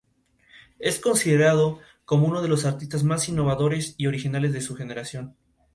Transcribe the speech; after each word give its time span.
Es 0.79 0.99
considerado 0.99 1.79
como 2.05 2.25
uno 2.25 2.41
de 2.41 2.47
los 2.47 2.65
artistas 2.65 3.03
más 3.03 3.29
innovadores 3.29 3.93
y 3.99 4.07
originales 4.07 4.51
de 4.51 4.61
su 4.61 4.75
generación. 4.75 5.35